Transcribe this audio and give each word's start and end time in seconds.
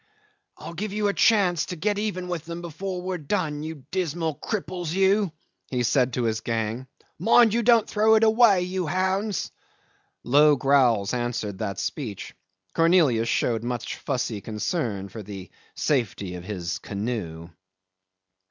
"I'll 0.57 0.73
give 0.73 0.93
you 0.93 1.09
a 1.09 1.13
chance 1.13 1.67
to 1.67 1.75
get 1.75 1.99
even 1.99 2.27
with 2.27 2.43
them 2.45 2.63
before 2.63 3.03
we're 3.03 3.19
done, 3.19 3.61
you 3.61 3.85
dismal 3.91 4.33
cripples, 4.33 4.91
you," 4.93 5.31
he 5.67 5.83
said 5.83 6.13
to 6.13 6.23
his 6.23 6.39
gang. 6.41 6.87
"Mind 7.19 7.53
you 7.53 7.61
don't 7.61 7.87
throw 7.87 8.15
it 8.15 8.23
away 8.23 8.63
you 8.63 8.87
hounds." 8.87 9.51
Low 10.23 10.55
growls 10.55 11.13
answered 11.13 11.59
that 11.59 11.77
speech. 11.77 12.33
Cornelius 12.73 13.29
showed 13.29 13.63
much 13.63 13.97
fussy 13.97 14.41
concern 14.41 15.07
for 15.07 15.21
the 15.21 15.51
safety 15.75 16.33
of 16.33 16.45
his 16.45 16.79
canoe. 16.79 17.49